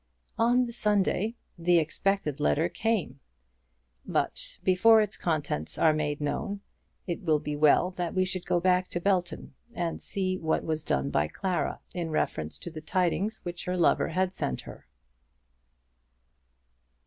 [0.39, 3.19] On the Sunday the expected letter came;
[4.03, 6.61] but before its contents are made known,
[7.05, 10.83] it will be well that we should go back to Belton, and see what was
[10.83, 14.87] done by Clara in reference to the tidings which her lover had sent her.